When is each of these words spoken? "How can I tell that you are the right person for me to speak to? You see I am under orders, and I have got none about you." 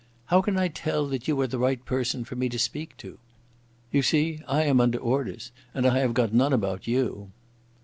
"How 0.25 0.41
can 0.41 0.57
I 0.57 0.67
tell 0.67 1.05
that 1.09 1.27
you 1.27 1.39
are 1.41 1.45
the 1.45 1.59
right 1.59 1.85
person 1.85 2.23
for 2.25 2.35
me 2.35 2.49
to 2.49 2.57
speak 2.57 2.97
to? 2.97 3.19
You 3.91 4.01
see 4.01 4.41
I 4.47 4.63
am 4.63 4.81
under 4.81 4.97
orders, 4.97 5.51
and 5.75 5.85
I 5.85 5.99
have 5.99 6.15
got 6.15 6.33
none 6.33 6.53
about 6.53 6.87
you." 6.87 7.29